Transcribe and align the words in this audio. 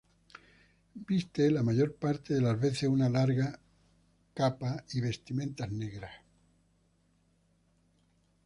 Viste 1.09 1.49
la 1.51 1.61
mayor 1.61 1.93
parte 1.95 2.33
de 2.33 2.41
las 2.41 2.59
veces 2.59 2.89
una 2.89 3.07
larga 3.07 3.59
capa 4.33 4.83
y 4.93 4.99
vestimentas 4.99 5.71
negras. 5.71 6.11